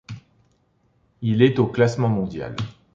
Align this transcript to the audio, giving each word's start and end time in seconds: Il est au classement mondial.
Il 1.21 1.43
est 1.43 1.59
au 1.59 1.67
classement 1.67 2.09
mondial. 2.09 2.55